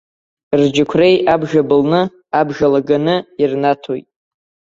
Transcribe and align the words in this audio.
Рџьықәреи 0.59 1.15
абжа 1.33 1.61
былны, 1.69 2.01
абжа 2.39 2.67
лаганы 2.73 3.15
ирнаҭоит. 3.41 4.07